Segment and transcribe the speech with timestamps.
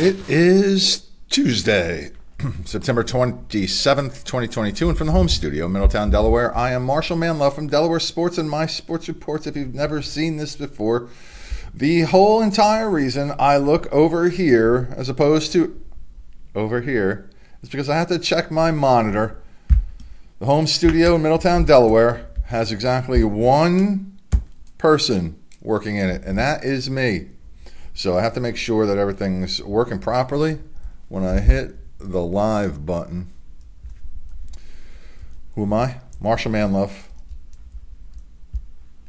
[0.00, 2.12] It is Tuesday,
[2.64, 7.54] September 27th, 2022, and from the home studio, in Middletown, Delaware, I am Marshall Manlove
[7.54, 9.48] from Delaware Sports and My Sports Reports.
[9.48, 11.08] If you've never seen this before,
[11.74, 15.82] the whole entire reason I look over here as opposed to
[16.54, 17.28] over here
[17.64, 19.42] is because I have to check my monitor.
[20.38, 24.16] The home studio in Middletown, Delaware has exactly one
[24.78, 27.30] person working in it, and that is me.
[27.94, 30.60] So I have to make sure that everything's working properly
[31.08, 33.32] when I hit the live button.
[35.54, 36.00] Who am I?
[36.20, 37.08] Marshall Manlove.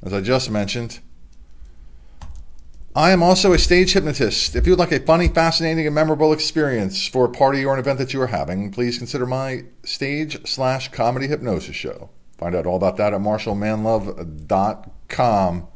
[0.01, 0.99] As I just mentioned,
[2.95, 4.55] I am also a stage hypnotist.
[4.55, 7.79] If you would like a funny, fascinating, and memorable experience for a party or an
[7.79, 12.09] event that you are having, please consider my stage slash comedy hypnosis show.
[12.37, 15.67] Find out all about that at marshallmanlove.com.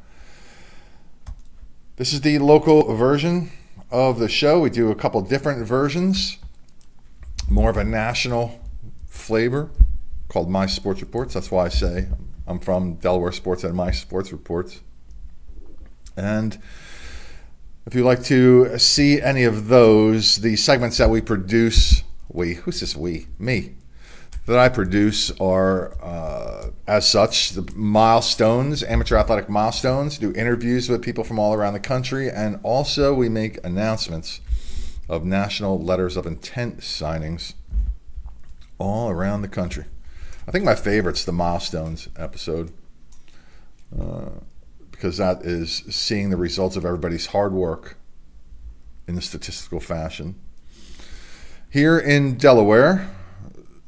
[1.95, 3.51] This is the local version
[3.91, 4.59] of the show.
[4.59, 6.39] We do a couple different versions,
[7.47, 8.59] more of a national
[9.05, 9.69] flavor
[10.27, 11.35] called My Sports Reports.
[11.35, 12.07] That's why I say
[12.47, 14.81] I'm from Delaware Sports and My Sports Reports.
[16.17, 16.57] And
[17.85, 22.79] if you'd like to see any of those, the segments that we produce, we, who's
[22.79, 23.27] this we?
[23.37, 23.75] Me
[24.45, 31.01] that I produce are, uh, as such, the milestones, amateur athletic milestones, do interviews with
[31.01, 34.41] people from all around the country, and also we make announcements
[35.07, 37.53] of national letters of intent signings
[38.79, 39.85] all around the country.
[40.47, 42.73] I think my favorite's the milestones episode
[43.97, 44.29] uh,
[44.91, 47.97] because that is seeing the results of everybody's hard work
[49.07, 50.35] in the statistical fashion.
[51.69, 53.09] Here in Delaware,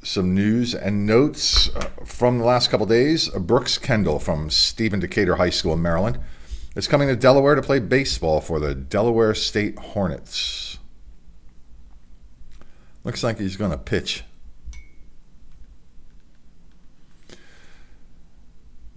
[0.06, 3.28] some news and notes uh, from the last couple days.
[3.30, 6.20] Brooks Kendall from Stephen Decatur High School in Maryland
[6.76, 10.78] is coming to Delaware to play baseball for the Delaware State Hornets.
[13.04, 14.24] Looks like he's going to pitch.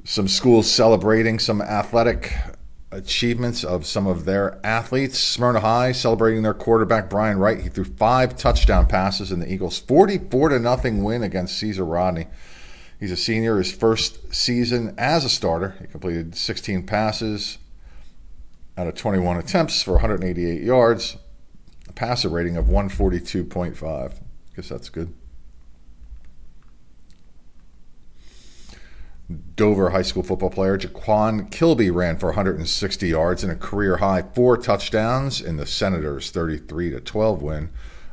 [0.04, 2.34] Some schools celebrating some athletic
[2.90, 5.18] achievements of some of their athletes.
[5.18, 7.60] Smyrna High celebrating their quarterback Brian Wright.
[7.60, 12.26] He threw five touchdown passes in the Eagles' 44 to nothing win against Caesar Rodney.
[12.98, 15.76] He's a senior, his first season as a starter.
[15.80, 17.58] He completed 16 passes
[18.76, 21.16] out of 21 attempts for 188 yards,
[21.88, 23.84] a passer rating of 142.5.
[23.84, 24.10] I
[24.56, 25.12] guess that's good.
[29.56, 34.22] Dover high school football player Jaquan Kilby ran for 160 yards and a career high
[34.22, 37.70] four touchdowns in the Senators' 33 to 12 win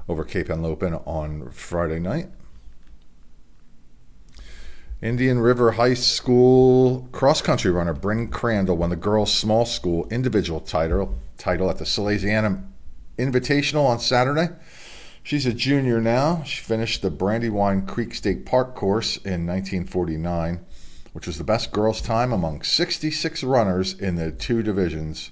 [0.09, 2.27] over Cape Henlopen on Friday night.
[5.01, 10.59] Indian River High School cross country runner Bryn Crandall won the girls' small school individual
[10.59, 12.67] title title at the Salesianum
[13.17, 14.49] Invitational on Saturday.
[15.23, 16.43] She's a junior now.
[16.43, 20.65] She finished the Brandywine Creek State Park course in 1949
[21.15, 25.31] which was the best girls' time among 66 runners in the two divisions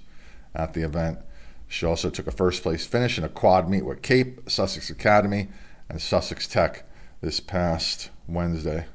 [0.55, 1.19] at the event.
[1.67, 5.49] She also took a first place finish in a quad meet with Cape, Sussex Academy,
[5.89, 6.85] and Sussex Tech
[7.19, 8.85] this past Wednesday.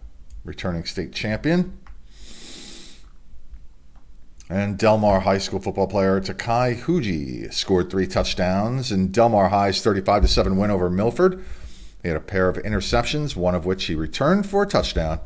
[0.44, 1.78] Returning state champion.
[4.48, 10.30] And Delmar High School football player Takai Huji scored three touchdowns in Delmar High's 35
[10.30, 11.44] 7 win over Milford.
[12.02, 15.20] He had a pair of interceptions, one of which he returned for a touchdown.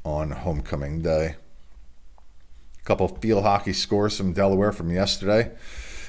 [0.04, 1.36] on homecoming day.
[2.80, 5.52] A couple field hockey scores from Delaware from yesterday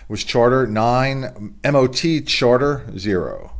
[0.03, 3.51] it was Charter 9, MOT Charter 0.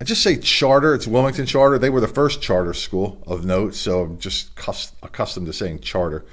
[0.00, 0.94] I just say charter.
[0.94, 1.78] It's Wilmington Charter.
[1.78, 4.50] They were the first charter school of note, so I'm just
[5.02, 6.24] accustomed to saying charter.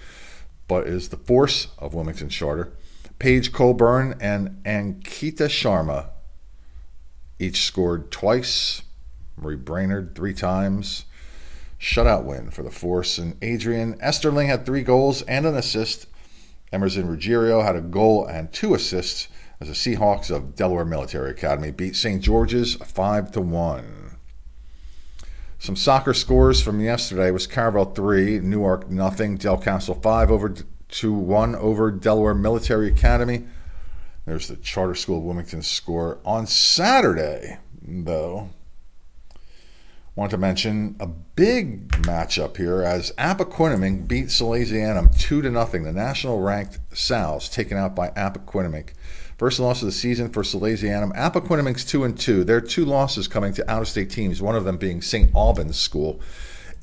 [0.69, 2.71] But is the force of Wilmington Charter.
[3.17, 6.11] Paige Coburn and Ankita Sharma
[7.39, 8.83] each scored twice.
[9.35, 11.05] Marie Brainerd three times.
[11.79, 13.17] Shutout win for the Force.
[13.17, 16.07] And Adrian Esterling had three goals and an assist.
[16.71, 19.27] Emerson Ruggiero had a goal and two assists
[19.59, 22.21] as the Seahawks of Delaware Military Academy beat St.
[22.21, 23.98] George's 5 to 1.
[25.61, 30.55] Some soccer scores from yesterday was Caravel 3, Newark nothing, Del Delcastle 5 over
[30.87, 33.45] to 1 over Delaware Military Academy.
[34.25, 38.51] There's the Charter School of Wilmington score on Saturday, though.
[40.15, 45.83] Want to mention a big matchup here as Appoquinimink beat Salesianum 2 to nothing.
[45.83, 48.91] The national ranked Sal's taken out by Appoquinimink.
[49.39, 51.15] First loss of the season for Salesianum.
[51.15, 52.43] Appoquinimink's 2 and 2.
[52.43, 55.33] There are two losses coming to out of state teams, one of them being St.
[55.33, 56.19] Albans School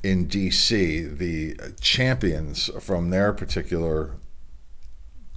[0.01, 4.15] in D.C., the champions from their particular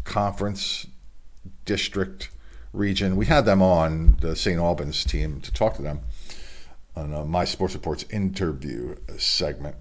[0.04, 0.86] conference,
[1.66, 2.30] district,
[2.72, 3.16] region.
[3.16, 4.58] We had them on the St.
[4.58, 6.00] Albans team to talk to them
[6.96, 9.76] on uh, my Sports Reports interview segment.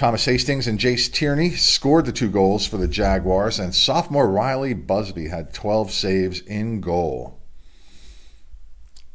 [0.00, 4.72] Thomas Hastings and Jace Tierney scored the two goals for the Jaguars, and sophomore Riley
[4.72, 7.38] Busby had 12 saves in goal.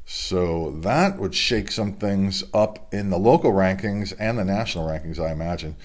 [0.06, 5.20] So that would shake some things up in the local rankings and the national rankings,
[5.20, 5.76] I imagine.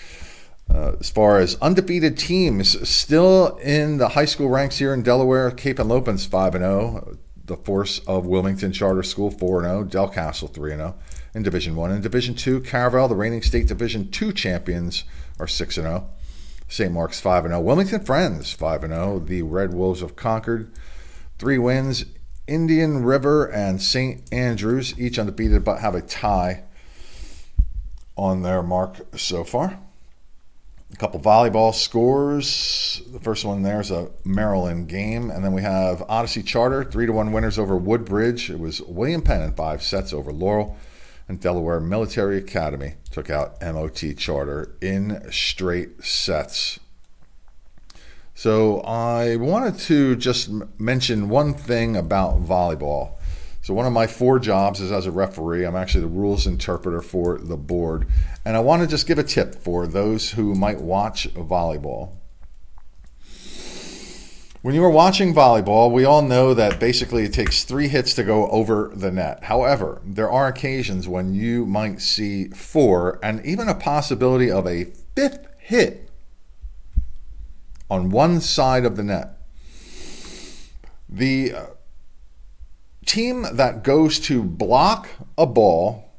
[0.68, 5.50] Uh, as far as undefeated teams, still in the high school ranks here in Delaware,
[5.50, 10.94] Cape Henlopen's 5 0, the Force of Wilmington Charter School 4 0, Delcastle 3 0
[11.34, 11.90] in Division One.
[11.90, 15.04] In Division Two, Caravel, the reigning state Division Two champions,
[15.38, 15.90] are six and oh.
[15.90, 16.10] zero.
[16.68, 16.92] St.
[16.92, 17.60] Mark's five and zero.
[17.60, 19.18] Wilmington Friends five and zero.
[19.18, 20.70] The Red Wolves of Concord,
[21.38, 22.04] three wins.
[22.46, 24.22] Indian River and St.
[24.32, 26.64] Andrews each undefeated, but have a tie
[28.16, 29.78] on their mark so far.
[30.92, 33.02] A couple volleyball scores.
[33.12, 37.06] The first one there is a Maryland game, and then we have Odyssey Charter three
[37.06, 38.50] to one winners over Woodbridge.
[38.50, 40.76] It was William Penn in five sets over Laurel
[41.30, 46.80] and Delaware Military Academy took out MOT Charter in straight sets.
[48.34, 50.50] So I wanted to just
[50.80, 53.12] mention one thing about volleyball.
[53.62, 55.64] So one of my four jobs is as a referee.
[55.64, 58.08] I'm actually the rules interpreter for the board.
[58.44, 62.10] And I want to just give a tip for those who might watch volleyball.
[64.62, 68.22] When you are watching volleyball, we all know that basically it takes three hits to
[68.22, 69.44] go over the net.
[69.44, 74.92] However, there are occasions when you might see four and even a possibility of a
[75.16, 76.10] fifth hit
[77.88, 79.38] on one side of the net.
[81.08, 81.66] The uh,
[83.06, 86.12] team that goes to block a ball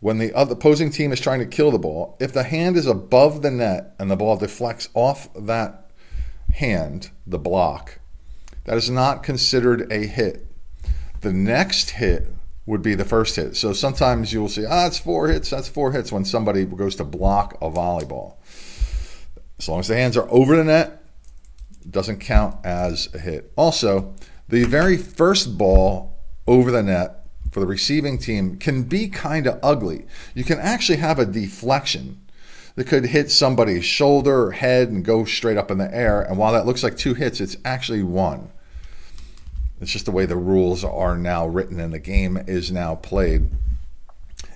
[0.00, 3.42] when the opposing team is trying to kill the ball, if the hand is above
[3.42, 5.83] the net and the ball deflects off that
[6.54, 7.98] hand, the block,
[8.64, 10.46] that is not considered a hit.
[11.20, 12.28] The next hit
[12.66, 13.56] would be the first hit.
[13.56, 17.04] So sometimes you'll see, ah, it's four hits, that's four hits when somebody goes to
[17.04, 18.36] block a volleyball.
[19.58, 21.02] As long as the hands are over the net,
[21.82, 23.52] it doesn't count as a hit.
[23.56, 24.14] Also,
[24.48, 29.58] the very first ball over the net for the receiving team can be kind of
[29.62, 30.06] ugly.
[30.34, 32.23] You can actually have a deflection
[32.76, 36.22] that could hit somebody's shoulder or head and go straight up in the air.
[36.22, 38.50] And while that looks like two hits, it's actually one.
[39.80, 43.50] It's just the way the rules are now written and the game is now played.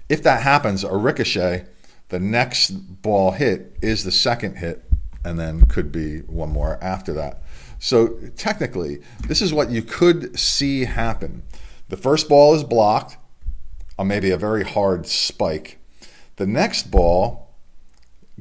[0.09, 1.67] If that happens, a ricochet,
[2.09, 2.71] the next
[3.03, 4.83] ball hit is the second hit,
[5.25, 7.43] and then could be one more after that.
[7.79, 11.43] So technically, this is what you could see happen.
[11.91, 13.19] The first ball is blocked
[13.99, 15.79] on maybe a very hard spike.
[16.37, 17.48] The next ball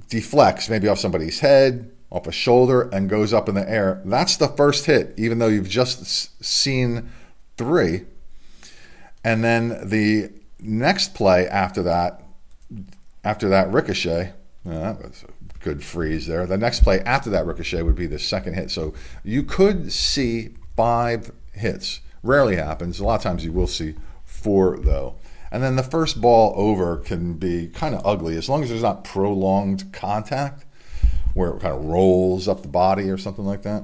[0.10, 4.02] deflects maybe off somebody's head, off a shoulder, and goes up in the air.
[4.06, 7.10] That's the first hit, even though you've just seen
[7.58, 8.06] three.
[9.24, 12.24] And then the next play after that,
[13.24, 16.46] after that ricochet, that was a good freeze there.
[16.46, 18.72] The next play after that ricochet would be the second hit.
[18.72, 22.02] So you could see five hits.
[22.24, 23.00] Rarely happens.
[23.00, 25.16] A lot of times you will see four, though.
[25.52, 28.82] And then the first ball over can be kind of ugly as long as there's
[28.82, 30.66] not prolonged contact.
[31.34, 33.84] where it kind of rolls up the body or something like that,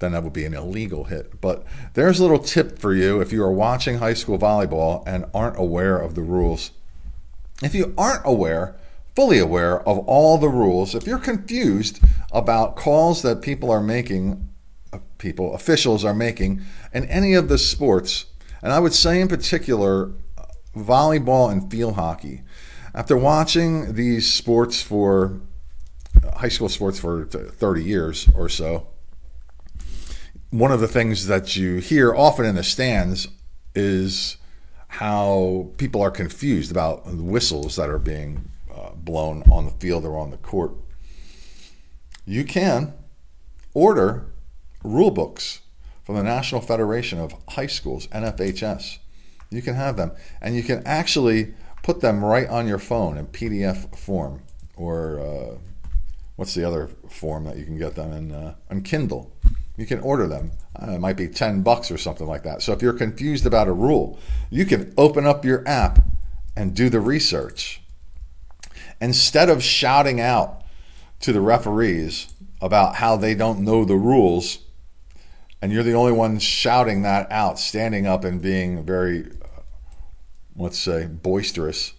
[0.00, 1.40] then that would be an illegal hit.
[1.40, 1.64] But
[1.94, 5.58] there's a little tip for you if you are watching high school volleyball and aren't
[5.58, 6.72] aware of the rules.
[7.62, 8.76] If you aren't aware,
[9.16, 12.00] fully aware of all the rules, if you're confused
[12.32, 14.46] about calls that people are making,
[14.92, 16.60] uh, people, officials are making
[16.92, 18.26] in any of the sports,
[18.62, 20.12] and I would say in particular,
[20.76, 22.42] volleyball and field hockey.
[22.94, 25.40] After watching these sports for
[26.36, 28.88] high school sports for 30 years or so,
[30.50, 33.28] one of the things that you hear often in the stands
[33.74, 34.36] is
[34.88, 40.04] how people are confused about the whistles that are being uh, blown on the field
[40.04, 40.72] or on the court.
[42.24, 42.94] You can
[43.74, 44.26] order
[44.82, 45.60] rule books
[46.08, 48.96] from the National Federation of High Schools, NFHS.
[49.50, 53.26] You can have them, and you can actually put them right on your phone in
[53.26, 54.40] PDF form,
[54.74, 55.58] or uh,
[56.36, 58.32] what's the other form that you can get them in?
[58.32, 59.30] Uh, on Kindle
[59.76, 60.52] you can order them.
[60.80, 62.62] It might be 10 bucks or something like that.
[62.62, 66.00] So if you're confused about a rule, you can open up your app
[66.56, 67.82] and do the research.
[68.98, 70.62] Instead of shouting out
[71.20, 74.58] to the referees about how they don't know the rules,
[75.60, 79.30] and you're the only one shouting that out, standing up and being very,
[80.56, 81.94] let's say, boisterous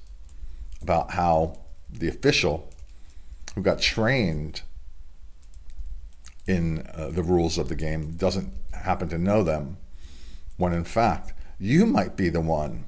[0.82, 2.72] about how the official
[3.56, 4.62] who got trained
[6.48, 9.78] in uh, the rules of the game doesn't happen to know them,
[10.58, 12.86] when in fact, you might be the one,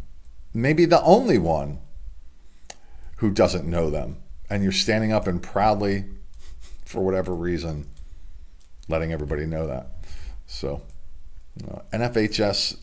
[0.54, 1.80] maybe the only one,
[3.18, 4.18] who doesn't know them.
[4.50, 6.06] And you're standing up and proudly,
[6.86, 7.88] for whatever reason,
[8.88, 9.88] letting everybody know that.
[10.52, 10.82] So,
[11.66, 12.78] uh, NFHS,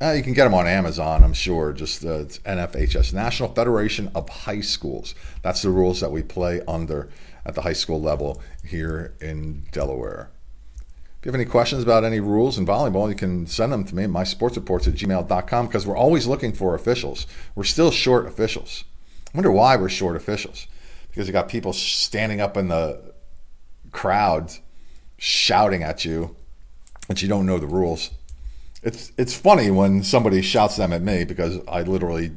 [0.00, 1.74] uh, you can get them on Amazon, I'm sure.
[1.74, 5.14] Just uh, NFHS, National Federation of High Schools.
[5.42, 7.10] That's the rules that we play under
[7.44, 10.30] at the high school level here in Delaware.
[11.18, 13.94] If you have any questions about any rules in volleyball, you can send them to
[13.94, 17.26] me at mysportsreports at gmail.com because we're always looking for officials.
[17.54, 18.84] We're still short officials.
[19.32, 20.66] I wonder why we're short officials.
[21.10, 23.12] Because you got people standing up in the
[23.92, 24.52] crowd
[25.18, 26.34] shouting at you,
[27.08, 28.10] but you don't know the rules.
[28.82, 32.32] It's it's funny when somebody shouts them at me because I literally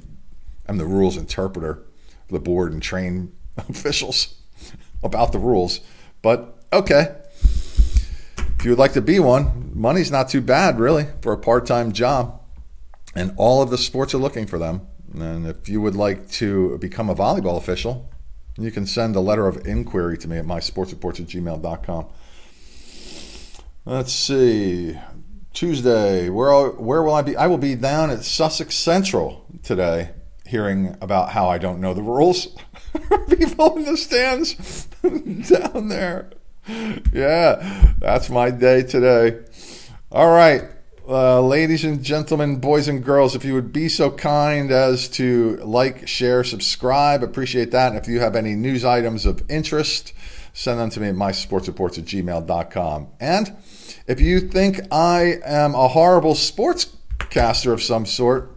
[0.68, 1.84] am the rules interpreter
[2.28, 4.36] for the board and train officials
[5.04, 5.82] about the rules.
[6.22, 7.16] But okay.
[8.60, 11.66] If you would like to be one, money's not too bad, really, for a part
[11.68, 12.42] time job.
[13.16, 14.88] And all of the sports are looking for them.
[15.14, 18.10] And if you would like to become a volleyball official,
[18.58, 22.08] you can send a letter of inquiry to me at mysportsreports at gmail.com.
[23.88, 25.00] Let's see.
[25.54, 27.38] Tuesday, where, where will I be?
[27.38, 30.10] I will be down at Sussex Central today,
[30.46, 32.50] hearing about how I don't know the rules.
[33.30, 34.88] people in the stands
[35.50, 36.32] down there.
[37.14, 39.46] Yeah, that's my day today.
[40.12, 40.66] All right,
[41.08, 45.56] uh, ladies and gentlemen, boys and girls, if you would be so kind as to
[45.64, 47.94] like, share, subscribe, appreciate that.
[47.94, 50.12] And if you have any news items of interest,
[50.52, 53.08] send them to me at mysportsreports at gmail.com.
[53.22, 53.56] And
[54.08, 58.56] if you think I am a horrible sportscaster of some sort,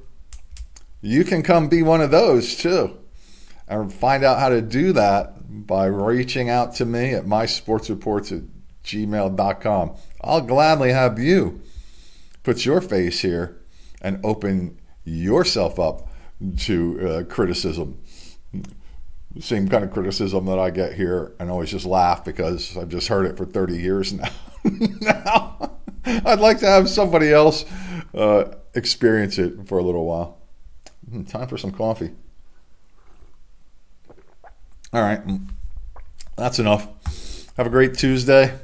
[1.02, 2.96] you can come be one of those too
[3.70, 8.42] and find out how to do that by reaching out to me at mysportsreports at
[8.84, 9.96] gmail.com.
[10.22, 11.60] I'll gladly have you
[12.42, 13.60] put your face here
[14.02, 16.08] and open yourself up
[16.58, 18.00] to uh, criticism.
[19.38, 23.08] Same kind of criticism that I get here and always just laugh because I've just
[23.08, 24.30] heard it for 30 years now.
[25.00, 27.64] now I'd like to have somebody else
[28.14, 30.38] uh, experience it for a little while.
[31.10, 32.10] Hmm, time for some coffee.
[34.92, 35.20] All right.
[36.36, 36.88] That's enough.
[37.56, 38.58] Have a great Tuesday.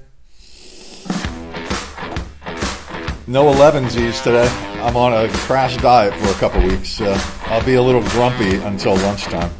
[3.29, 4.49] No 11Zs today.
[4.83, 7.01] I'm on a crash diet for a couple weeks.
[7.01, 9.51] Uh, I'll be a little grumpy until lunchtime.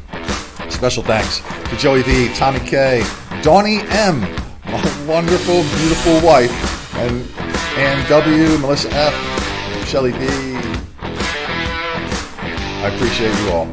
[0.69, 3.03] Special thanks to Joey V, Tommy K,
[3.41, 4.21] Donnie M,
[4.67, 6.51] my wonderful, beautiful wife,
[6.95, 7.23] and
[7.77, 10.27] Ann W, Melissa F, Shelly D.
[12.79, 13.67] I appreciate you all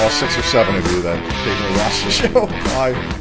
[0.00, 2.46] all six or seven of you that occasionally watch the show.
[2.76, 3.17] Bye.